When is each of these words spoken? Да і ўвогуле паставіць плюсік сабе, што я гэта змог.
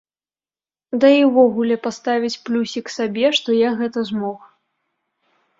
Да 1.03 1.07
і 1.15 1.19
ўвогуле 1.27 1.75
паставіць 1.85 2.41
плюсік 2.47 2.85
сабе, 2.97 3.27
што 3.41 3.49
я 3.59 3.69
гэта 3.83 3.99
змог. 4.13 4.39